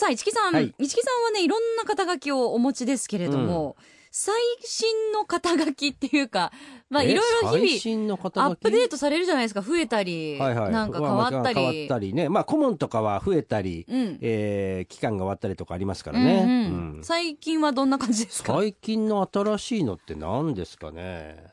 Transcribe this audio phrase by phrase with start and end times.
[0.00, 0.74] さあ、市木さん、はい。
[0.78, 3.76] 市木さんはね、いろんな肩書きをお持ちですけれども、
[4.10, 6.52] 最新の肩書きっていうか、
[6.88, 8.16] まあ、えいろいろ最日々ア
[8.52, 9.60] ップデートされるじゃないですか。
[9.60, 10.72] 増えたり、はいはい。
[10.72, 11.86] なんか変わったまあ変わっり。
[11.86, 12.30] たりね。
[12.30, 14.18] まあ顧問とかは増えたり、うん。
[14.22, 16.52] えー期間が終わったりとかありますからね、うんう
[16.94, 16.96] ん。
[16.96, 17.04] うん。
[17.04, 18.54] 最近はどんな感じですか？
[18.54, 21.44] 最近の新しいのって何ですかね？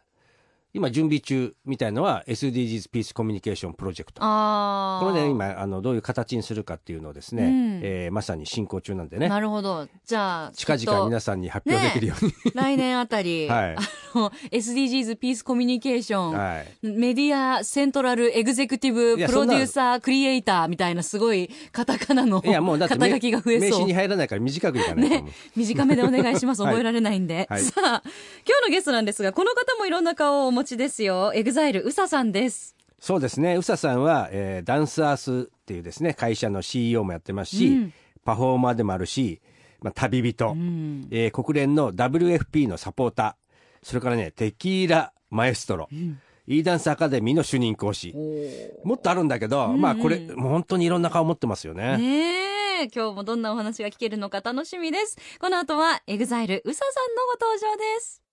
[0.73, 3.55] 今準備中みたいのは SDGs ピースコミュニケー。
[3.57, 7.79] ションプロジェクトこれね今あのどういう形にするかっていうのをですね、うん。
[7.83, 9.29] えーまさに進行中なんでね。
[9.29, 9.87] なるほど。
[10.05, 13.75] じゃあ、近々皆さんに発表できるように、来年あたり、 はい。
[13.75, 13.79] あ
[14.17, 16.87] の、SDGs ピースコミュニケーション、はい。
[16.87, 23.69] メディアセントラルエグゼクティブプロデューサークリエイターみたいなすごいカタカナのいやもう肩書きが増えそう。
[23.69, 23.93] 名刺に。
[23.93, 25.23] 入らないから短くいかないね、
[25.55, 26.61] 短めでお願いします。
[26.63, 26.71] はい。
[26.71, 27.47] 覚えられないんで。
[27.49, 27.61] はい。
[27.61, 31.33] さあ、今日のゲストなんですが、この方もいろんな顔をお持ちですよ。
[31.35, 32.75] EXILE、USAさんです。
[32.99, 33.57] そうですね。
[33.57, 37.93] USAさんは、えー DANCE EARTH っていうですね会社の CEO もやってますし、うん。
[38.25, 39.39] パフォーマーでもあるし、
[39.81, 41.07] まあ、旅人、うん。
[41.11, 43.87] えー国連の WFP のサポーター。
[43.87, 45.87] それからねテキーラマエストロ、
[46.47, 48.15] E ダンスアカデミーの主任講師。
[48.83, 51.97] もっとあるんだけど、まあこれもう本当にいろんな顔持ってますよね。
[51.97, 55.17] ねえ、今日もどんなお話が聞けるのか楽しみです。
[55.39, 58.23] この後は、 EXILE、USAさんのご登場です。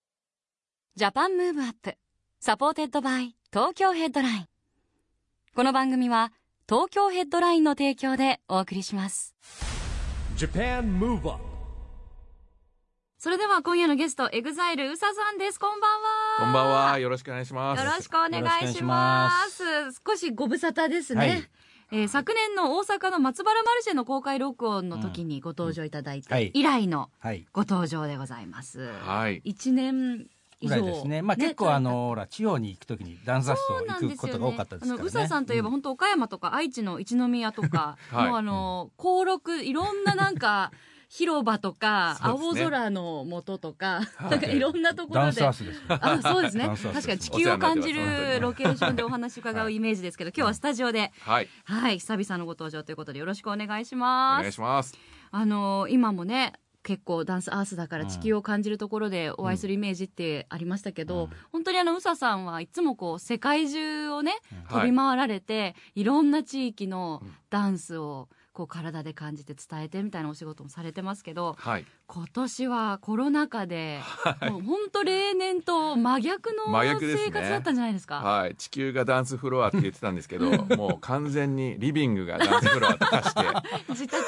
[0.95, 1.95] JAPAN MOVE UP,
[2.39, 4.45] supported by, TOKYO HEADLINE。
[5.55, 6.31] この番組は、
[6.69, 9.33] 東京ヘッドラインの提供でお送りします。
[10.37, 11.37] JAPAN MOVE UP
[13.17, 15.59] それでは今夜のゲスト、 EXILE、USAさんです。
[15.59, 16.07] こんばんは。
[16.39, 16.99] こんばんは。
[16.99, 17.83] よろしくお願いします。
[17.83, 19.29] よろしくお願いしくお願いししま。
[19.29, 19.63] ます
[20.07, 21.19] 少しご無沙汰ですね。
[21.19, 21.43] はい
[21.91, 28.91] えー昨年の大阪の松原マルシェの公開録音の時にご登場いただいはいて以来のはいご登場でございます。
[28.91, 29.41] はい。
[29.43, 30.27] 一年以上
[30.61, 31.21] ぐらいですね。
[31.21, 34.93] まあ、結構あの、ほら、地方に行くときにダンスアスト行くことが多かったですからね。
[34.93, 40.71] あの、宇佐さんといえば、本当岡山とか愛知の一宮とか、はいもうあの、登録、いろんななんか、
[41.07, 42.17] 広場とか、
[42.53, 45.63] ね空の下とか、はい なんかいろんなところでダンスア。
[45.63, 45.81] スです。
[45.87, 46.67] あそうですね。
[46.67, 51.47] 確かに地球を感じるロケーションでお話伺うイメージですけど、今日はスタジオで、はい。
[51.63, 54.41] はい、久々のご登場ということでよろしくお願いしおます。
[54.41, 54.97] 願いします。
[55.31, 56.53] あの今もね
[56.85, 64.33] 結構ダンスアースだから地球を感じるところでお会いするイメージってありましたけど、本当にあの宇佐さんはいつもこう世界中をね
[64.69, 66.25] 飛び回られて、い、ろん。
[66.35, 71.85] な地域のダンスをこう体で感じて伝えてみたいなお仕事もされてますけどはい。
[72.07, 73.99] 今年はコロナ禍で、
[74.49, 78.15] もう本当例年と真逆の生活だったんじゃないですか？
[78.21, 78.55] はい。
[78.55, 83.41] 地球がダンスフロアって言ってたんですけど、 もう完全にリビングがダンスフロアと化して、
[83.89, 84.23] 自宅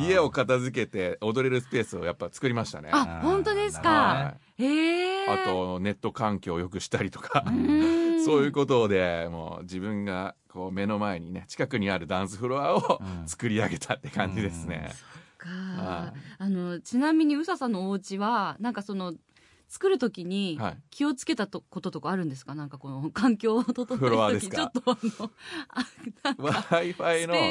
[0.06, 2.90] 家を片付けて踊れるスペースをやっぱ作りましたね。
[2.92, 4.34] あ本当ですはかは。
[4.58, 13.28] ええあと、ネット環境を良くしたりとか、んそういうことで、もう自分がこう目の前にね、近くにあるダンスフロアをうん。
[13.28, 14.90] 作り上げたって感じですね。
[15.44, 16.12] あ
[16.48, 19.12] のちなみに宇佐さんのお家はなんかその
[19.68, 20.78] 作る時にはい。
[20.90, 22.54] 気をつけたとこととかあるんですか？
[22.54, 25.30] なんかこの環境を整える時ちょっとあの
[25.68, 25.84] あ
[26.22, 26.84] なんかスペ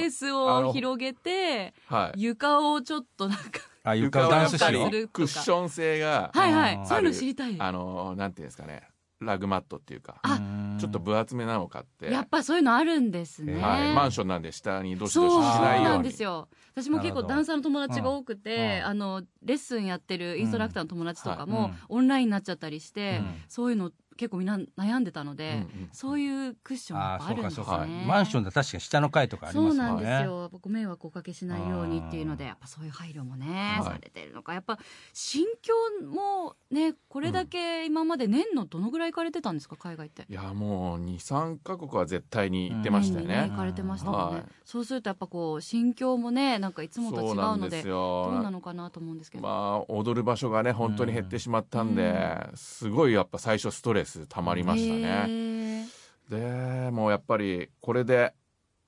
[0.05, 2.21] ースあをの広げてはい。
[2.21, 3.43] 床をちょっとなんか
[3.83, 6.87] あ、床をダンスするりクッション性が、はいはい。
[6.87, 8.83] そういうの知りたいあの、なんていうんですかね、
[9.21, 10.39] ラグマットっていうか、あ
[10.79, 15.83] ちょっと分厚めなのかって、やっぱそういうのあるんですね、はい、マンションなんで下にどしどししないように。
[15.85, 16.49] なんですよ。
[16.73, 18.61] 私も結構ダンサーの友達が多くて、うん。
[18.61, 18.85] うん。
[18.85, 21.49] あのレッスンやってるインストラクターの友達とかうん。
[21.49, 23.35] もオンラインになっちゃったりして、うん。
[23.47, 28.05] そういうの結構みんな悩んでたので、うんうんそういうクッションやっぱあるんですね。
[28.07, 30.23] マンションで確かに下の階とかありますもそうなんんですね。
[30.25, 30.49] よ。
[30.61, 33.85] ご迷惑をおかけしないようにっていうのでやっぱそういう配慮もね、はい。
[33.85, 34.53] されてるのか。
[34.53, 34.77] やっぱ
[35.11, 35.73] 心境
[36.05, 39.75] もねこれだけ今まで年のどのぐらい行かれてたんですか？
[39.75, 40.25] 海外って。
[40.29, 43.47] いや、もう2、3カ国は絶対に行ってましたよね。
[43.49, 43.55] 行。
[43.57, 44.45] かれてましたもんね、はい。
[44.65, 48.51] そうするとやっぱこう心境もねなんかいつもと違そうのでどうなよ。
[48.51, 55.27] のかなと思うんですけど、まあ、踊る場所がね、本当に減ってしまったんで、すごいやっぱ最初ストレス溜まりましたね。
[55.27, 55.87] ね。
[56.29, 58.33] で、もうやっぱりこれで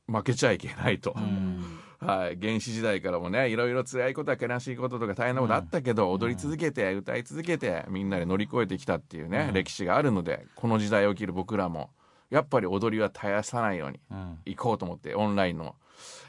[0.07, 1.13] 負けちゃいけないと。
[1.15, 1.79] うん。
[1.99, 9.53] はい、原始時代からもねいろいろ辛いことや悲しいこととか大変なことあったけど、踊り続けて歌い続けてみんなで乗り越えてきたっていうね、うん。
[9.53, 11.91] 歴史があるのでこの時代を生きる僕らも
[12.29, 14.37] やっぱり踊りは絶やさないようにうん。
[14.45, 15.75] 行こうと思ってオンラインの、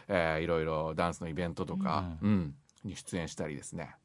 [0.07, 2.55] えーいろいろダンスのイベントとか、うん。
[2.85, 3.97] に出演したりですね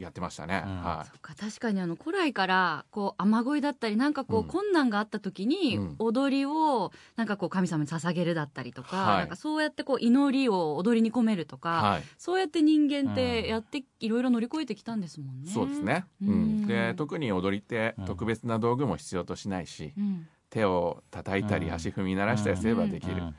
[0.00, 0.82] やってましたね、うん。
[0.82, 4.46] はそっか確かにあの古来からこう雨乞いだったりなんかこううん。
[4.48, 5.94] 困難があった時にうん。
[5.98, 9.18] 踊りをなんかこう神様に捧げるだったりとか,、はい。
[9.18, 12.02] なんかそうやってこう祈りを踊りに込めるとい、か、はい。
[12.18, 13.48] そうやって人間ってうん。
[13.48, 15.50] やっていろいろ乗り越えてきたんですもんね。
[15.50, 16.62] そうですね、ううん。
[16.62, 18.04] ん、で特に踊りってうん。
[18.06, 20.26] 特別な道具も必要としないし、うん。
[20.50, 23.34] 手を叩いたりうん足踏み鳴らしたりすればできる、うん。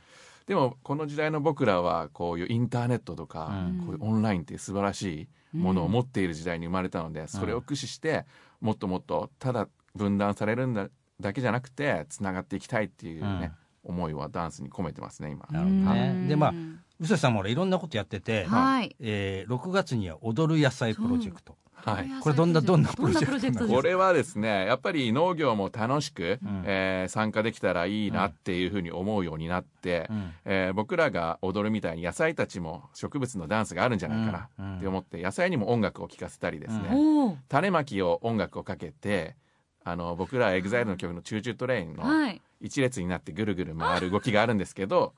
[0.48, 3.78] でもこの時代の僕らはこういうインターネットとか、うん。
[3.86, 8.25] こういうオンラインっていう素晴らしいものを持っている時代に生まれたので、それを駆使して
[8.59, 10.89] もっともっとただ分断されるんだ
[11.19, 13.51] だけじゃなくてつながっていきたいっていうね、
[13.83, 15.48] 思いはダンスに込めてますね今。
[15.51, 16.12] なるほどね。
[16.15, 16.27] うん。
[16.27, 16.53] でまあ
[17.00, 18.95] 宇佐さんもいろんなことやってて、はい。
[19.00, 22.10] えー、6月には踊る野菜プロジェクトはい。
[22.22, 26.63] これどんなどんなプどんなロジェクトこれはですねやっぱり農業も楽しく、うん。
[26.66, 30.31] えー参加できたらいいなっていうふうに思うようになって、うん。
[30.45, 37.38] えー僕らが踊るみたいに野菜たちも植物のダンスがあるんじゃないかなって思って野菜にも音楽を聴かせたりですね。
[37.50, 39.36] 種まきを音楽をかけて
[39.84, 42.42] あの僕ら EXILE の曲の「Choo Choo TRAIN」のはい。
[42.62, 45.13] 一列になってぐるぐる回る動きがあるんですけど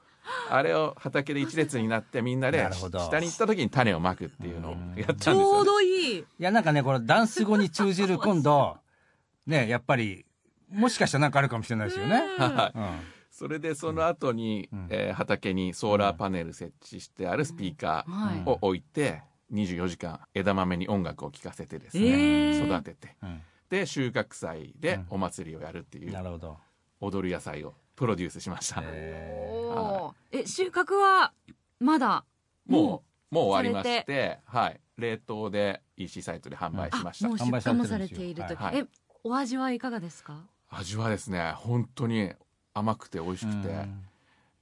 [0.50, 5.62] あれを畑で一列になってみんなで下に行った時に種をまくっていうのをやったんですちょよ、ね。
[5.62, 6.20] うどいい。
[6.20, 8.78] いやなんかねこのダンス語に通じる今度
[9.48, 10.26] ね やっぱり
[10.72, 12.16] もしかしたらなんかあるかもしれないですよね。
[12.38, 12.78] はい。
[12.78, 13.00] うん。
[13.30, 14.88] それでその後に、うん。
[14.90, 19.22] えー畑にソーラーパネル設置してあるスピーカはいーを置いて
[19.52, 23.16] 24時間枝豆に音楽を聴かせてですえね、ー育てて。
[23.22, 23.42] うん。
[23.70, 25.06] で収穫祭でうん。
[25.12, 26.58] お祭りをやるっていうなるほど。
[27.02, 31.32] 踊る野菜をプロデュースしました、え収穫は
[31.80, 32.26] まだ？
[32.68, 34.80] もうもう終わりましてはい。
[34.98, 37.88] 冷凍で EC サイトで販売しました、う出販売されてるんですよ。
[37.88, 38.78] 荷もされていると、はい。
[38.80, 38.86] え
[39.24, 40.42] お味はいかがですか？
[40.70, 42.32] 味はですね本当に
[42.74, 44.06] 甘くて美味しくて、うん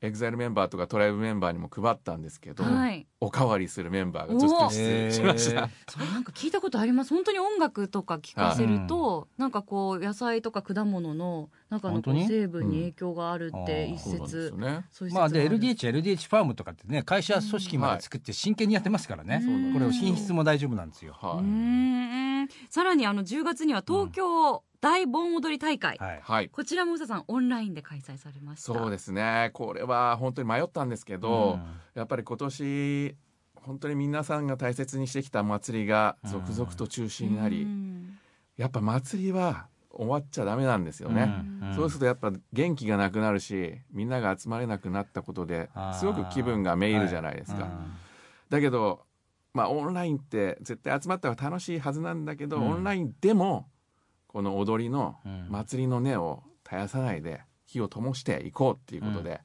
[0.03, 3.05] EXILE メンバーとか TRIBE メンバーにも配ったんですけど、はい。
[3.19, 7.13] おかわりするメンバーがずっと出演しました、それなんか聞いたことあります。
[7.13, 13.93] 本当に音楽とか聞かせると、なんかこう野菜とか果物の中の成分に影響があるってうん。
[13.93, 19.73] 一そうなんです説よねまあでがる LDH、LDH ファームとかってね会社組織まで作って真剣にやってますからね、うん。
[19.73, 21.15] これ品質も大丈夫なんですよ。
[21.21, 26.19] うはい、さらにあの10月には東京大盆踊り大会、はい。
[26.21, 26.49] はい。
[26.49, 28.73] こちらも宇佐さんオンラインで開催されました。
[28.73, 29.51] そうですね。
[29.53, 31.59] これは本当に迷ったんですけど、
[31.93, 33.15] やっぱり今年
[33.55, 38.17] 本当に皆さんが大切にしてきた祭りが続々と中止になり、うん。
[38.57, 41.73] やっぱ祭りは終わっちゃダメなんですよね、ん。
[41.75, 45.69] そうするとやっぱ元気がなくなるしみんなが集まれなくなったことで
[45.99, 47.91] すごく気分がめいるじゃないですか、うん
[48.49, 49.05] だけど
[49.53, 52.71] まあオンラインって絶対集まったら楽しいはずなんだけど、うん。
[52.71, 53.67] オンラインでも
[54.31, 55.47] この踊りのうん。
[55.49, 59.41] 祭りの根を絶やさないで火を灯していこうっていうことで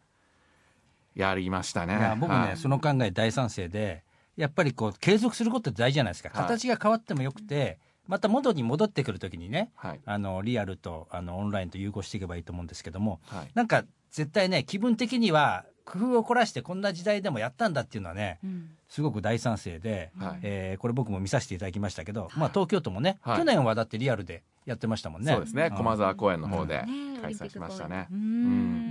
[1.14, 1.96] やりましたね。
[1.96, 2.56] いや僕ね、はい。
[2.56, 4.04] その考え大賛成で
[4.36, 6.42] やっぱりこう継続することって大事じゃないですか、はい。
[6.42, 10.00] 形が変わってもよくてまた元に戻ってくるときにねはい。
[10.04, 13.50] あのリアルとあのオンラインと融合していけばいいと思うんですけどもはい。
[13.54, 18.70] なんか絶対ね気分的には工夫を凝らしてこんな時代でもやったんだっていうのはねうん。
[18.88, 20.38] すごく大賛成で、はい。
[20.42, 23.38] えーこれ僕も見させていただきましたけど、まあ、東京都もね、はい。
[23.38, 25.32] 去年はだってリアルでやってましたもんね。
[25.32, 25.68] そうですね。
[25.68, 25.70] ん。
[25.72, 26.84] 駒沢公園の方で
[27.22, 28.08] 開催しましたね。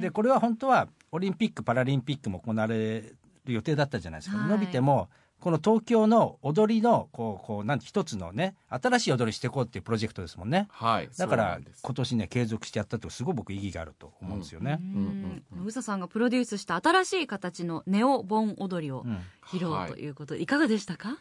[0.01, 4.49] でこれは本当はオリンピック・パラリンピックも行われる予定だったじゃないですか、はい。
[4.49, 5.09] 伸びても
[5.45, 10.67] この東京の踊りのこうこうなんて一つのね新しい踊りしていこうっていうプロジェクトですもんね。
[10.71, 14.79] はいだから今年ね継続してやったってすごい僕意義があると思うんですよね。
[14.81, 19.19] うんうんうん宇佐さんがプロデュースした新しい形のネオ盆踊りをうん。
[19.45, 20.47] 披露はいということで、い。
[20.47, 21.11] かがでしたか？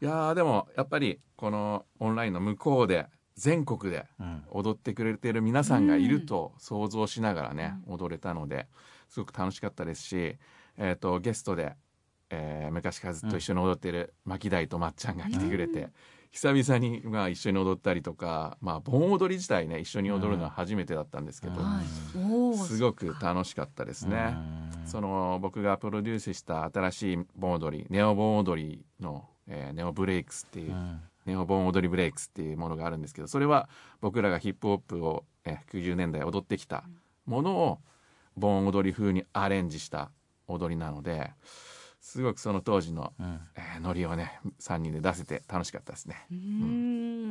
[0.00, 4.44] いやーでもやっぱりこのオンラインの向こうで全国でうん。
[4.50, 8.68] 踊ってくれてる皆さんがいると想像しながらね、踊れたので
[9.08, 10.36] すごく楽しかったですし、
[10.78, 11.74] えー、とゲストで、
[12.32, 15.90] えー昔からずっと一緒に踊ってる牧大とまっちゃんが来てくれて、
[16.30, 21.54] 久々にまあ一緒に踊ったりとか、まあ、盆踊り自体ね一緒に踊るのは初めてだったんですけど、
[22.56, 24.34] すごく楽しかったですね。
[24.76, 24.86] うん。
[24.88, 31.00] その僕がプロデュースした新しい盆踊りネオ盆踊りの、えーネオブレイクスっていう、うん。
[31.26, 33.68] ネオ盆踊りブレイクスっていうものがあるんですけどそれは
[34.00, 36.82] 僕らがヒップホップを、えー90年代踊ってきた
[37.26, 37.78] ものを
[38.36, 40.10] 盆踊り風にアレンジした
[40.48, 41.30] 踊りなので
[42.02, 43.40] すごくその当時の、うん。
[43.54, 46.26] えーノリをね3人で出せて楽しかったですね。
[46.30, 46.36] うー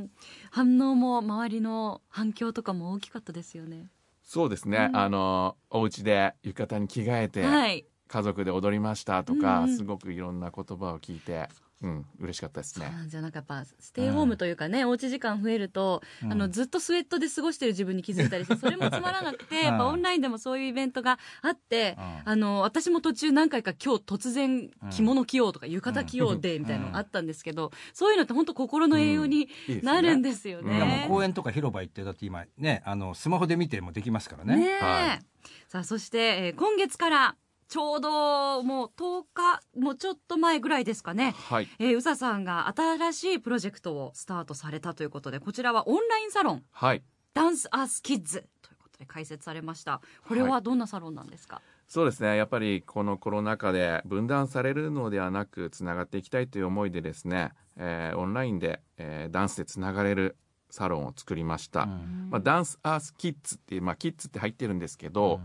[0.04, 0.10] ん。
[0.50, 3.90] 反応も周りの反響とかも大きかったですよね。
[4.24, 4.98] そうですね、うん。
[4.98, 7.86] あのお家で浴衣に着替えて、はい。
[8.08, 9.78] 家族で踊りましたとか、うんうん。
[9.78, 11.50] すごくいろんな言葉を聞いて、
[11.84, 12.92] うん、嬉しかったですね。
[13.08, 16.32] じゃあなんかやっぱステイホームというかね、おうち時間増えると、うん。
[16.32, 22.22] あのずっとスウェットで過ごしてる自分に気づいたりしてそれもつまらなくて、 やっぱオンラインでもそういうイベントがあって、うん。
[22.26, 29.50] あの私も途中何回か今日突然着物着ようとか浴衣着ようでみたいなのがあったんですけど、そういうのって本当心の栄養に
[29.82, 30.68] なるんですようん。
[30.68, 31.06] ね。
[31.08, 34.56] 公園とか広場行ってだって今ねあのスマホで見てもできますからね。
[34.56, 35.32] ねえ、はい
[35.68, 37.36] さあそして、えー今月から
[37.72, 41.70] ちょうどもう10日もうちょっと前ぐらいですかねはい。
[41.80, 47.02] えー、宇佐さんが新しいプロジェクトをスタートされたということでこちらはオンラインサロンはい。
[47.34, 52.36] ダンスアースキッズということで開設されましたこれはどんなサロンなんですか、そうですね。
[52.36, 60.36] やっぱりこのコロナ禍で分断されるのではなく、つながっていきたいという思いでですね、えーオンラインで、えーダンスでつながれる
[60.70, 61.84] サロンを作りました。
[61.84, 65.40] うんまあ、ダンスアースキッズっていう、まあ、キッズって入ってるんですけど、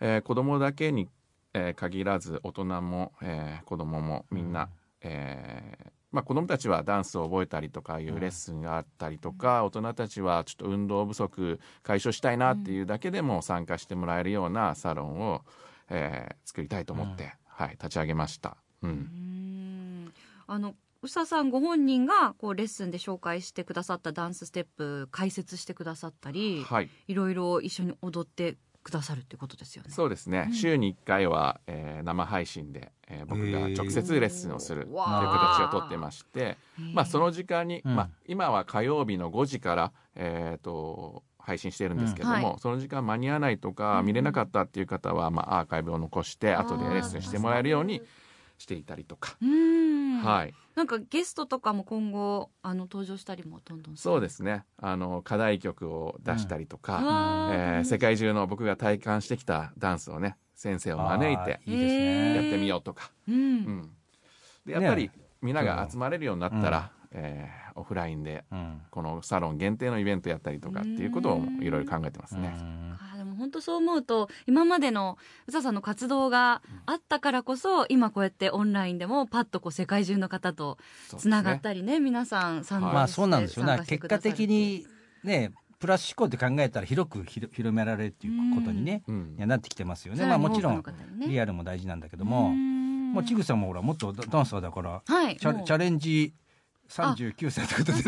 [0.00, 1.08] えー子供だけに、
[1.56, 4.68] えー限らず大人も、えー子供もみんな、
[5.00, 15.42] えーまあ、子供たちはダンスを覚えたりとかいうレッスンがあったりとか、大人たちはちょっと運動不足解消したいなっていうだけでも参加してもらえるようなサロンを、
[15.88, 18.56] えー作りたいと思って、はい、立ち上げました。
[18.82, 20.12] う、うんん。
[20.46, 26.88] あの宇佐さんご本人がこうレッスンで紹介してくださったダンスステップ解説してくださったり、はい。
[27.08, 29.90] いろいろ一緒に踊ってくださるっていうことですよね。
[29.90, 30.54] そうですね、うん。
[30.54, 36.56] 週に1回は、えー生配信で、えー僕が直接レッスンをするという形をとってまして、
[36.94, 37.96] まあ、その時間に、うん。
[37.96, 42.42] まあ、今は火曜日の5時から、えー、と配信しているんですけども、うん。
[42.44, 42.54] はい。
[42.60, 44.06] その時間間に合わないとか、うん。
[44.06, 48.00] 見れなかったっていう方は、まあ、アーカイブを残して後でレッスンしてもらえるように
[48.58, 50.20] していたりとか、うん。
[50.20, 54.64] はい、なんかゲストとかも今後あの登場したりもどんどんそうですね。
[54.76, 57.78] あの課題曲を出したりとか、わー。
[57.78, 62.34] えー世界中の僕が体感してきたダンスをね先生を招いてあーいいですね。
[62.36, 63.10] やってみようとか。
[63.26, 63.34] うん。
[63.34, 63.90] うん、
[64.66, 68.82] でやっぱりねみんなが集まれるようになったら、えーオフラインでうん。
[68.90, 72.54] このサロン限定のイベントやったりとかっていうことをいろいろ考えてますね。
[73.36, 80.78] 本当そう思うと今までの宇佐さんの活動があったからこそ今こうやってオンラインでもパッとこう世界中の方と
[81.16, 83.80] つながったりね皆さん参加してまあそうなんですよね。
[83.86, 84.86] 結果的に
[85.22, 89.34] ねプラス思考って考えたら広く広められるっていうことにね、うん。
[89.36, 90.24] いやなってきてますよね。
[90.26, 90.82] まあもちろん
[91.26, 95.36] リアルも大事なんだけども、もうちぐさんもほらもっとダダンサーだからはい。
[95.36, 96.32] チャレンジ
[96.88, 98.02] 39歳ってことで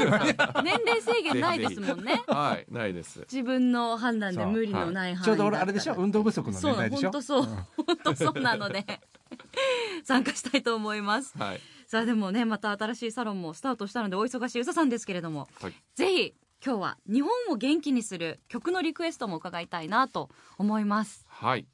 [0.63, 2.23] 年齢制限ないですもんね。
[2.29, 3.21] はい、ないです。
[3.21, 5.95] 自分の判断で無理のない範囲ちょうど俺あれでしょ？
[5.95, 7.21] 運動不足の年代でしょ？
[7.23, 7.85] そう本当そう。
[7.87, 8.85] 本当そうなので。
[10.05, 11.37] 参加したいと思います。
[11.37, 15.49] はい、さあでもねまた新しいサロンもスタートしたのでお忙しい宇佐さんですけれども。
[15.61, 21.27] はい、ぜひ今日は日本を元気にする曲のリクエストも伺いたいなと思います。
[21.29, 21.67] はい。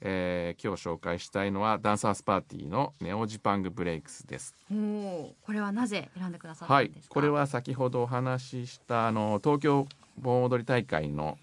[0.00, 4.54] えー今日紹介したいのはダンサースパーティーのネオジパングブレイクスです。
[4.72, 9.86] おおこれはなぜ選んでくださったはいんですか、これは先ほどお話ししたあの東京
[10.18, 11.38] 盆踊り大会の、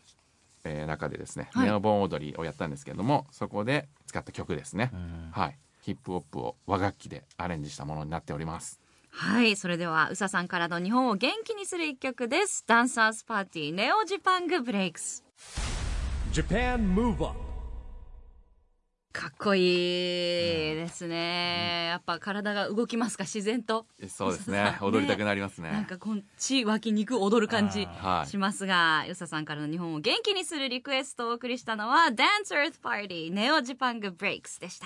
[0.64, 1.68] えー中でですね、はい。
[1.68, 4.92] ネオ盆踊りをやったんですけれどもそこで使った曲ですね、
[5.32, 5.58] はい。
[5.82, 8.80] ヒップホップを和楽器でアレンジしたものになっております。
[9.10, 12.64] はいそれでは宇佐さんからの日本を元気にする一曲です。
[12.68, 15.24] ダンサーズパーティーネオジパングブレイクス。
[16.34, 17.45] Japan Move Up
[19.16, 19.64] かっこいい
[20.76, 23.86] ですね、やっぱ体が動きますか自然と。
[24.10, 24.62] そうですね。
[24.62, 25.72] ね 踊りたくなりますね。
[25.72, 28.30] なんかこん血湧き肉踊る感じはい。
[28.30, 34.86] しますが、よささんからの日本を元気にするリクエストをお送りしたのは Dance Earth Party ネオジパングブレイクスでした。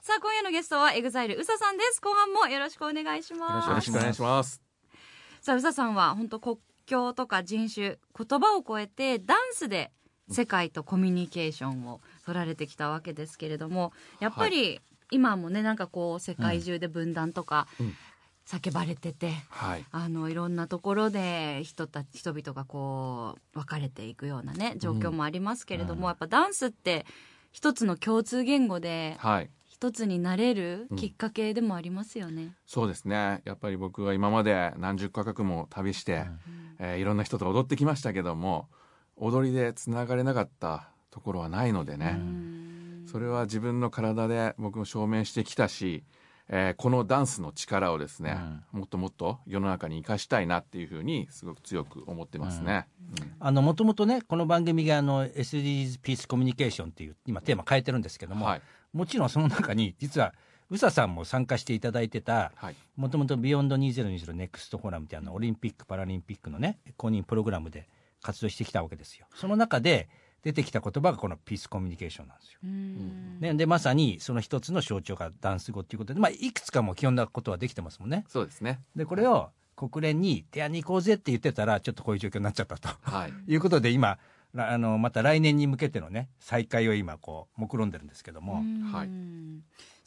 [0.00, 2.00] さあ今夜のゲストは EXILE うささんです。
[2.00, 3.68] 後半もよろしくお願いします。
[3.68, 4.60] よろしくお願いします。
[5.40, 9.92] さあうささんは本当国境とか人種言葉を超えてダンスで
[10.30, 17.94] 世界とコミュニケーションを取られてきたわけですけれどもやっぱり今もねなんかこう世界中で分断とかうん。
[18.48, 19.84] 叫ばれてて、はい。
[19.90, 27.04] あのいろんなところで人た人々がこう分かれていくようなね状況もありますけれども、やっぱダンスって
[27.52, 29.50] 一つの共通言語ではい。
[29.66, 32.54] 一つになれるきっかけでもありますよね。
[32.64, 33.42] そうですね。
[33.44, 36.24] やっぱり僕は今まで何十カ国も旅して、
[36.78, 38.70] えーいろんな人と踊ってきましたけども
[39.16, 42.20] 踊りでつながれなかったところはないのでね、
[43.06, 46.04] それは自分の体で僕も証明してきたし、
[46.48, 48.38] えーこのダンスの力をですね、
[48.72, 52.86] もっともっと世の中に生かしたいなっていうふうにすごく強く思ってますね。
[53.20, 53.32] うん。
[53.38, 58.62] あのもともとねこの番組があの SDGs ピースコミュニケーションっていう今テーマ変えてるんですけども、はい。
[58.92, 60.32] もちろんその中に実は
[60.70, 62.76] ÜSA さんも参加していただいてたはい。
[62.96, 67.88] もともと beyond 2020 NEXT FORUM ってあのオリンピック・パラリンピックのね公認プログラムで
[68.22, 69.26] 活動してきたわけですよ。
[69.34, 70.08] その中で
[70.42, 72.58] 出てきた言葉がこのピースコミュニケーションなんですよ。
[72.64, 73.40] うん。
[73.40, 78.24] ね、でまさにその一つの象徴がダンス語っていうことで、まあ、いくつかもう基本なことはできてますもんね。
[78.28, 78.80] そうですね。
[78.94, 82.88] でこれを国連に提案に行こうぜって言ってたらちょっとこういう状況になっちゃったと。
[83.02, 83.32] はい。
[83.52, 84.18] いうことで今
[84.54, 88.82] らあのまた来年に向けてのね再開を今こう目論んでるんですけども、うん。
[88.92, 89.08] はい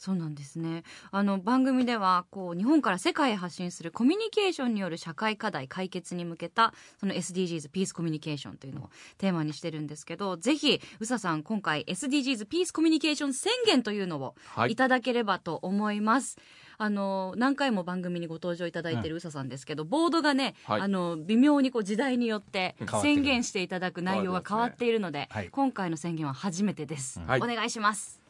[0.02, 0.82] そうなんですね。
[1.12, 14.72] あの番組ではこう日本から世界へ発信するコミュニケーションによる社会課題解決に向けたその SDGs ピースコミュニケーションというのをテーマにしてるんですけどぜひ ÜSA さん今回 SDGs ピースコミュニケーション宣言というのをはい。
[14.72, 16.36] いただければと思います。
[16.78, 20.80] あの何回も番組にご登場いただいている ÜSA さんですけど、ボードがね、はい。
[20.80, 25.48] あの微妙にこう時代によって宣言していただく内容が変わっているので、はい。
[25.50, 27.20] 今回の宣言は初めてです。
[27.20, 27.40] はい。
[27.40, 28.20] お願いします。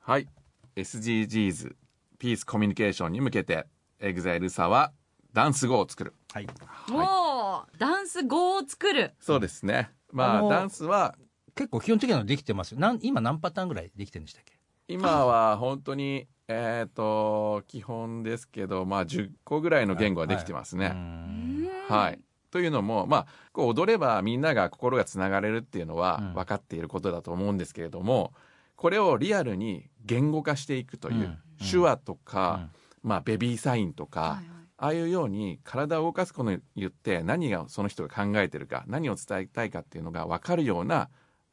[0.00, 0.26] はい
[0.76, 1.74] SDGs
[2.18, 3.66] ピースコミュニケーションに向けて
[3.98, 4.92] EXILE ÜSA は
[5.32, 6.14] ダンス語を作る。
[6.32, 6.46] はい、
[6.90, 9.12] おーダンス語を作る。
[9.20, 9.90] そうですね。
[10.12, 11.14] まあのあダンスは
[11.54, 12.80] 結構基本的なのできてますよ。
[12.80, 14.58] なん今何パターンぐらいできてるんでしたっけ？
[14.88, 21.68] 今は本当にえっ、と基本ですけどまあ10個ぐらいの言語はできてますうねん。
[21.88, 26.34] はい、というのもまあこう踊ればみんなが心がつながれるっていうのはうん。
[26.34, 28.32] 分かっていることだと思うんですけれども
[28.80, 31.38] これをリアルに言語化していくという、うん。
[31.70, 32.70] 手話とか、
[33.02, 34.44] まあ、ベビーサインとか、はいはい。
[34.78, 41.10] ああいうように体を動かすことによって何がその人が考えてるか何を伝えたいかっていうのが分かるような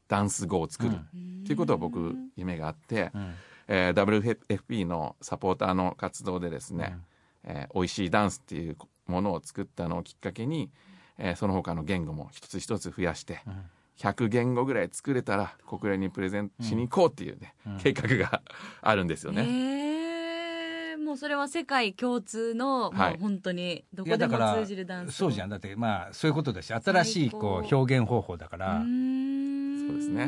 [0.07, 3.34] ダンス語を作る、っていうことは僕夢があって、うん。
[3.67, 6.98] えー WFP のサポーターの活動でですね、
[7.43, 10.72] えー美味しいダンスっていうものを作ったのをきっかけに、
[11.17, 18.41] えーその他の言語も一つ一つ増やして、ん100言語ぐらい作れたら国連にプレゼンしに行こうっていうね、計画が
[18.81, 20.97] あるんですよね。
[20.97, 23.11] もうそれは世界共通の、はい。
[23.11, 25.49] もう本当にどいこでも通じるダンスそうじゃん。
[25.49, 30.27] だってまあそういうことですよ新しいこう表現方法だから、そうですね。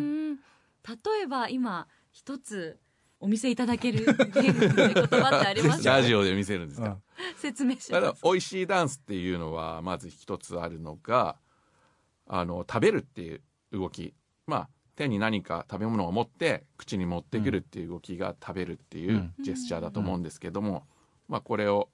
[0.87, 2.79] 例えば今一つ
[3.19, 5.89] お見せいただける言語で言葉ってありますか？
[5.99, 7.01] ラジオで見せるんですか、うん。
[7.37, 8.21] 説明します。
[8.23, 11.35] 美味しいダンスっていうのはまず一つあるのが
[12.25, 14.13] あの食べるっていう動き。
[14.47, 19.33] まあ手に何か食べ物を持って口に持ってくるっていう動きが食べるっていううん。
[19.41, 20.83] ジェスチャーだと思うんですけども、
[21.27, 21.89] まあこれを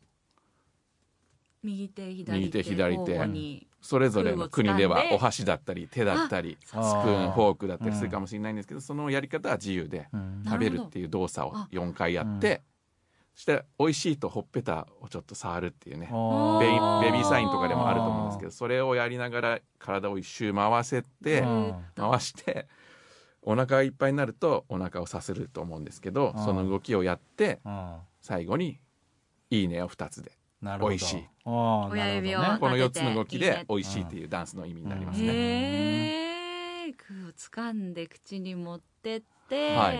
[1.63, 2.99] 右手左手右手左手。
[2.99, 7.97] 交互にそれぞれの国ではお箸だったり手だったりスプあーンフォークだったりうん。
[7.97, 10.07] するかもしれないんですけど、そのやり方は自由で
[10.45, 11.67] 食べるっていう動作をあ。
[11.71, 12.63] 4回やって、
[13.35, 16.09] そして美味しいとほっぺたをちょっと触るっていうね。
[16.09, 16.59] あ
[17.03, 21.75] ベビーサインとかでもあると思うんですけどそれをやりながら体を一周回せてうん。
[21.95, 22.67] 回して
[23.41, 26.45] お腹がいっぱいになるとお腹をさせると思うんですけどうん。
[26.45, 27.97] その動きをやってうん。
[28.21, 28.79] 最後に
[29.51, 31.15] 「いいね」を2つで美味しい。
[31.17, 32.57] ね。
[32.61, 35.27] この4つの動きで美味しいっていうダンスの意味になりますね。
[35.27, 35.31] へ
[36.87, 39.91] え空を掴んで口に持ってって、は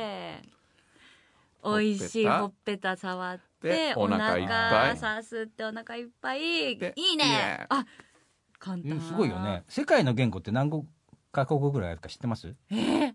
[1.66, 2.96] 美味しいほっぺた。
[2.96, 4.72] 触ってでおお腹いっぱい。
[4.72, 6.74] 腹さすってお腹いっぱい。
[6.74, 7.66] いでいね。
[7.70, 7.86] あ
[8.60, 8.92] 簡単。
[8.92, 9.64] うんすごいよね。
[9.68, 10.86] 世界の言語って何語
[11.32, 12.56] カ国語ぐらいあるか知ってます？
[12.72, 13.14] え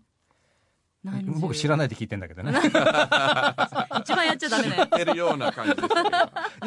[1.39, 2.51] 僕知らないで聞いてんだけどね
[4.11, 6.03] 一番やっちゃダメだよやってるような感じですけどい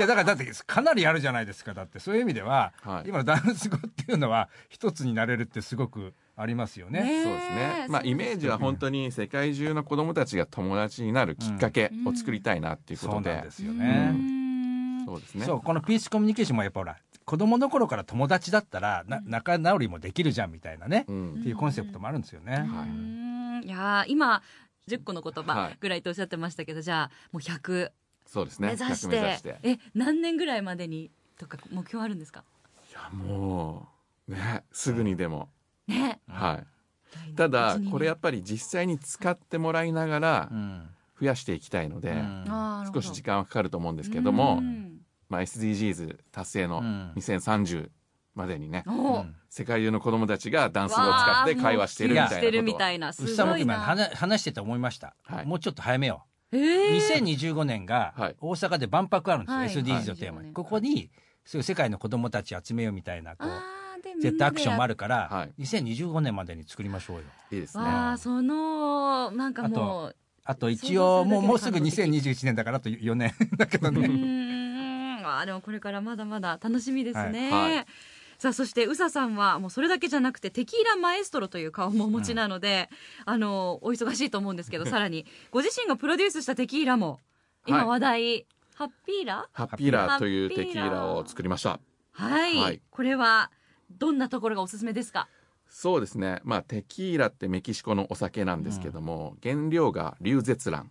[0.01, 7.03] やだからだってかなりあるじゃないですかだってそういう意味では、はい今のダンス語っていうのは一つになれるってすごくありますよね。
[7.03, 7.87] ねそうですね。
[7.89, 13.51] まあイメージは本当に世界中の子供たちが友達になるきっかけを作りたいなっていうことでそうなんで。
[13.51, 14.11] すようね。
[14.11, 15.45] んそうですね。
[15.45, 22.53] そうこのピースコミュニケーションもやっぱほら子供の頃から友達だったらな仲直りもできるじゃんみたいなね、うんっていうコンセプトもあるんですよね。
[22.53, 23.25] はいうん
[23.65, 24.43] いやー今
[24.89, 25.45] 10個の言はい。
[25.71, 27.91] 葉ぐらいとおっしゃってましたけど、じゃあもう100
[28.27, 28.69] そうですね。
[28.69, 29.59] 目指し100て,、目指して。
[29.63, 32.45] え何年ぐらいまでにとか目標あるんですか？
[32.91, 33.89] いやも
[34.29, 35.49] うねすぐにでも、
[35.87, 36.21] ね。
[36.29, 37.35] はい。
[37.37, 40.89] ただこれやっっぱり実際に使ってもらいながらうん。
[41.21, 42.45] 増やしていきたいので、うん。
[42.93, 45.01] 少し時間はかかると思うんですけども、うん。
[45.29, 47.13] まあ SDGs 達成のうん。
[47.17, 47.89] 2030
[48.35, 48.91] までにね、お。
[48.91, 53.77] うん世界中の子供たちがダンスを使って会話してるみたいなしてるみことたいなすごいな。
[53.77, 55.47] 話話してて思いました、はい。
[55.47, 56.61] もうちょっと早めよう、え。
[56.61, 58.37] ー2025年がはい。
[58.41, 59.69] 大阪で万博あるんですよ、はい。
[59.69, 61.09] SDGs のテーマに、はいここに
[61.45, 65.63] そういう世界の子供たち集めようみたいなこう絶対アクションもあるから、はい。
[65.63, 67.23] 2025年までに作りましょうよ。
[67.53, 67.85] いいですね。
[68.19, 77.77] そのなんかもうあと一応もうもうすぐ想像するだけで2021年だからあと4年だけどうね、あーでもこれからまだまだ楽しみですね、はい。
[77.77, 77.87] はい
[78.39, 82.91] さあそして宇佐さんはもうそれだけじゃなくてテキーラマエストロという顔もお持ちなので、
[83.25, 85.27] あのお忙しいと思うんですけどさらに。
[85.51, 87.21] ご自身がプロデュースしたテキーラも
[87.67, 87.87] 今はい。
[87.87, 89.49] 話題、ハッピーラ？
[89.53, 91.79] ハッピーラーというテキーラを作りました。
[92.13, 92.83] はい、はい。
[92.91, 93.51] これは
[93.91, 95.29] どんなところがおすすめですか？
[95.69, 96.41] そうですね。
[96.45, 100.91] まあテキーラってメキシコのお酒なんですけども、原料が龍舌蘭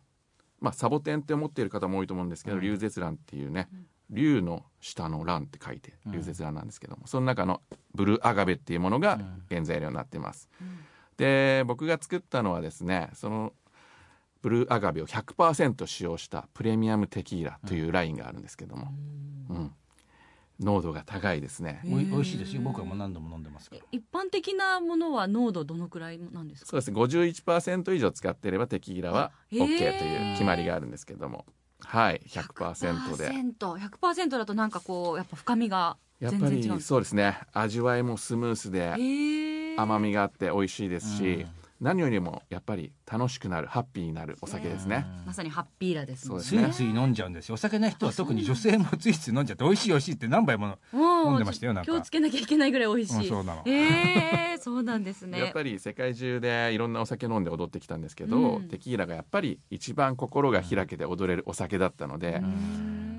[0.60, 2.64] まあサボテンって思っている方も多いと思うんですけど、うん。
[2.64, 3.70] 龍舌蘭っていうね
[4.10, 7.62] 龍の下の蘭って書いて龍舌蘭なんですけども、その中の
[7.96, 10.50] ブルーアガベっていうものが原材料になっています、
[11.18, 13.54] で僕が作ったのはですねその
[14.42, 18.92] ブルーアガベを100%使用したプレミアムテキーラというラインがあるんですけども、
[19.50, 19.72] うん。
[20.60, 22.62] 濃度が高いですね、おい美味しいですよ。
[22.62, 23.82] 僕はもう何度も飲んでますから。
[23.92, 26.68] 一般的なものは濃度どのくらいなんですか？
[26.68, 26.92] そうです。
[26.92, 31.28] ね51%以上使っていればテキーラはへ OK ーという決まりがあるんですけど
[31.86, 33.30] はい100%で。
[33.30, 37.40] 100%, だとなんかこうやっぱ深みがやっぱ全然違うりそうですね。
[37.54, 46.44] 味わいもスムースで甘みがあって美味しいですし、うん何よりもやっぱり楽しくなるハッピーになるお酒ですね、まさにハッピーラですもんね。
[46.46, 46.74] そうですね。
[46.74, 47.56] ついつい飲んじゃうんですよ。
[47.56, 49.56] お酒の人は特に女性もついつい飲んじゃ。
[49.56, 51.92] って美味しい美味しいって何杯も飲んでましたよなんか。
[51.92, 53.64] 気をつけなきゃいけないぐらい美味しい、うんそうなの。
[53.66, 55.40] えー、そうなんですね。
[55.40, 58.70] やっぱり世界中でいろんなお酒飲んで踊ってきたんですけど、うん。
[58.70, 62.42] テキーラがやっぱり一番心が開けて踊れるお酒だったので、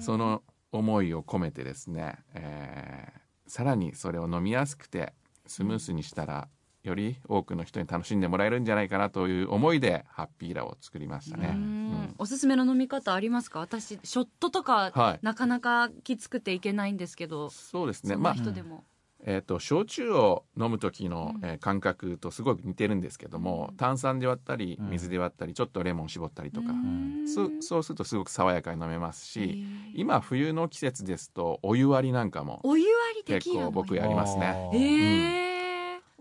[0.00, 5.12] その思いを込めてですね、えーさらにそれを飲みやすくて
[5.46, 6.48] スムースにしたら
[6.84, 11.48] より多くの人に楽しんでもらえるんじゃないかなという思いでハッピーラを作りましたね。
[11.48, 11.60] ううん。
[11.60, 12.14] ん。
[12.18, 13.58] おすすめの飲み方ありますか？
[13.60, 15.18] 私ショットとか、はい。
[15.22, 18.16] なかなかきつくていけないんですけど、そうですね。
[18.16, 18.84] まあな人でも、
[19.24, 21.44] えー、と焼酎を飲む時の、うん。
[21.44, 23.76] えー感覚とすごく似てるんですけども、うん。
[23.76, 24.90] 炭酸で割ったりうん。
[24.90, 27.26] 水で割ったりちょっとレモン絞ったりとか、うん。
[27.26, 29.64] そそうするとすごく爽やかに飲めますし、へー。
[29.94, 34.46] 今冬の季節ですとお湯割りなんかもお湯割りテ結構僕やりますね。
[34.48, 34.78] あー。
[34.78, 35.43] へえ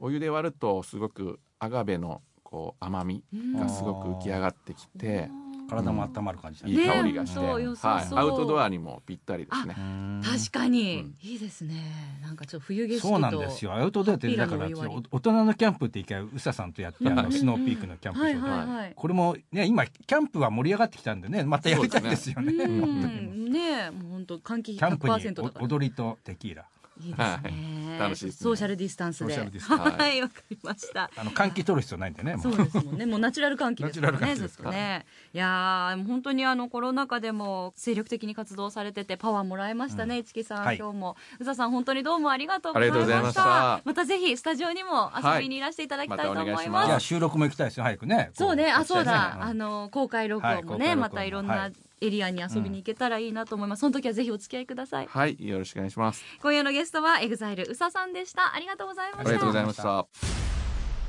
[0.03, 3.23] お湯で割るとすごくアガベのこう甘み
[3.55, 5.29] がすごく浮き上がってきて、
[5.69, 7.65] 体も温まる感じだいい香りがして、ねはい、
[8.11, 9.75] アウトドアにもぴったりですね。
[10.21, 11.15] 確かに、うん。
[11.21, 12.19] いいですね。
[12.21, 13.73] なんかちょっと冬景色とそうなんですよ。
[13.73, 23.49] アウトドアってだから大人のキャンプって一回宇佐さんとやってあのスノーピークのキャンプはい場で、はいはいこれもね今キャンプは盛り上がってきたんでねまたやりたいですようねん。
[23.49, 26.65] ねえもう本当換気キャンプに100%だからお踊りとテキーラ
[27.01, 27.99] いいですね、はい。
[27.99, 28.43] 楽しいですね。
[28.43, 29.33] ソーシャルディスタンスで。
[29.37, 31.09] はいわかりました。
[31.15, 33.05] あの換気取る必要ないんでねもそうですもんね。
[33.05, 34.19] もうナチュラル換気ですからね。
[34.19, 35.05] ナチュラル換気ですずっとね。
[35.33, 40.19] いや本当にあのコロナ禍でも精力的に活動されててパワーもらえましたね。
[40.19, 40.77] 市木さん、はい。
[40.77, 41.17] 今日も。
[41.39, 43.03] 宇佐さん本当にどうもありがとうございました。
[43.03, 43.93] ありがとうございました。
[43.93, 46.57] たぜひスタジオにも遊びにいらしていただきたいと思います。
[46.57, 46.69] はい。
[46.69, 48.31] またお願い収録も行きたいですよ早くね。
[48.33, 51.73] そうね、あ、そうだ、ねあの公開録音もね、はいまたいろんはない
[52.03, 53.79] エリアに遊びに行けたらいいなと思います。
[53.79, 55.07] その時はぜひお付き合いください。
[55.07, 56.23] はい、よろしくお願いします。
[56.41, 58.53] 今夜のゲストは EXILE ÜSA さんでした。
[58.53, 59.29] ありがとうございました。
[59.29, 60.07] ありがとうございました。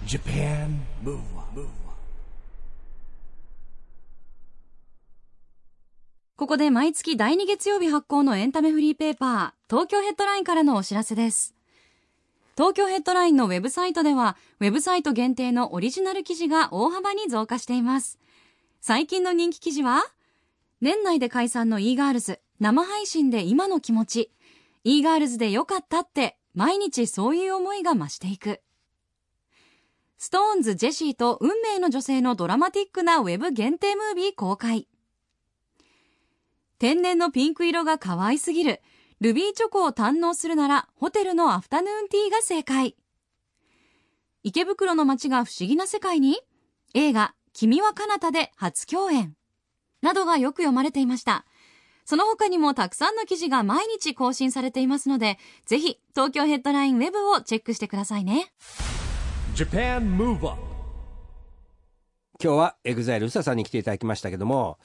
[0.07, 1.67] Japan Move Up
[6.37, 11.55] ここで毎月第2月曜日発行のエンタメフリーペーパー、東京ヘッドラインからのお知らせです。
[12.57, 18.19] 東京ヘッドラインのウェブサイトでは、ウェブサイト限定のオリジナル記事が大幅に増加しています。
[18.81, 20.03] 最近の人気記事は、
[20.85, 24.31] 年内で解散の e ガールズ、生配信で今の気持ち、
[24.85, 28.61] e ガールズでよかったって、毎日そういう思いが増していく。
[30.19, 34.87] SixTONES・ジェシーと運命の女性のドラマティックなウェブ限定ムービー公開。
[36.79, 38.83] 天然のピンク色が可愛すぎる。
[39.23, 42.95] ルビーチョコを堪能するなら、ホテルのアフタヌーンティーが正解。
[44.43, 46.37] 池袋の街が不思議な世界に？
[46.93, 49.35] 映画、君は彼方で初共演。
[50.05, 51.45] などがよく読まれていました。
[52.05, 58.53] その他にもたくさんの記事が毎日更新されていますので、ぜひ東京ヘッドラインウェブをチェックしてくださいね。
[59.55, 60.59] Japan Move Up
[62.43, 64.79] 今日は EXILE ÜSA さんに来ていただきましたけども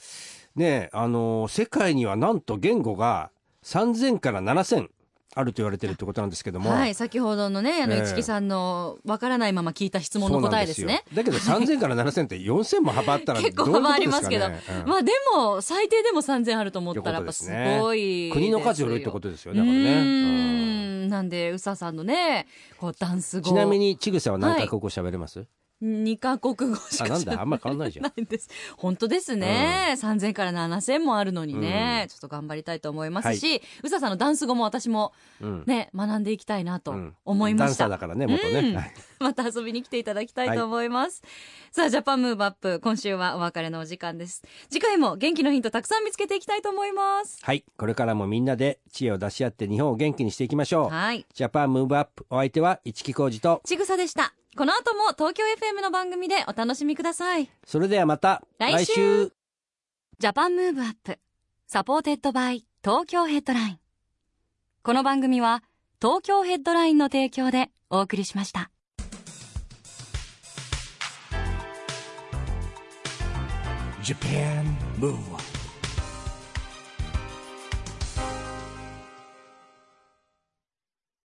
[0.55, 3.32] ねえあの世界にはなんと言語が
[3.65, 4.88] 3000から7000
[5.36, 8.06] あると言われてるってことなんですけども、はい、先ほどのね、あの、ええ。
[8.06, 11.04] 一木さんのわからないまま聞いた質問の答えですね。
[11.08, 11.24] すよ。
[11.24, 14.54] だけど3000から7000って4000も幅あったら 結構幅ありますけど、うん
[14.88, 20.02] まあでも最低でも3000あると思ったらやっぱすごい国の数よりってことですよねだからね、
[21.06, 21.10] ん。
[21.10, 23.50] なんで宇佐さんのねこうダンス語。
[23.50, 25.46] うんちなみにちぐさは何カ国語喋れます、
[25.82, 27.42] 2カ国語しかあなんだ？
[27.42, 28.04] あんま変わんないじゃん。
[28.06, 28.50] ないんです。
[28.78, 35.63] 本当ですね、3000から7000もあるのにね、ちょっと頑張りたいと思いますし、宇佐さんのダンス語も私もうん。
[35.65, 37.15] ね学んでいきたいなとうん。
[37.26, 38.76] 思いました、ダンサーだからね元ね、うん。
[38.76, 38.94] はい。
[39.20, 41.22] また遊びに来ていただきたいと思います。
[41.72, 44.44] さあ、 Japan Move Up、今週はお別れのお時間です。
[44.70, 47.39] 次回も元気のヒントたくさん見つけていきたいと思います。
[47.42, 47.63] はい。
[47.78, 50.89] これからもみんなで知恵を出し合って日本を元気にしていきましょう。
[50.89, 51.26] はい。
[51.34, 53.62] Japan Move Up お相手は一木広治と。
[53.65, 54.34] ちぐさでした。
[54.60, 57.50] この後も東京 FM の番組でお楽しみください。
[57.65, 59.32] それではまた来週。
[60.19, 61.17] Japan Move Up
[61.65, 63.80] supported by 東京ヘッドライン。
[64.84, 65.63] この番組は
[66.02, 68.69] 東京ヘッドラインの提供でお送りしました。
[74.04, 74.28] ジャパ
[74.62, 74.65] ン
[74.98, 75.48] ムーブアップ